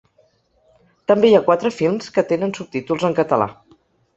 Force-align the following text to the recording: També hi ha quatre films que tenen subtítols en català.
També 1.11 1.29
hi 1.29 1.35
ha 1.39 1.43
quatre 1.49 1.73
films 1.81 2.09
que 2.17 2.25
tenen 2.33 2.57
subtítols 2.61 3.07
en 3.11 3.17
català. 3.21 3.53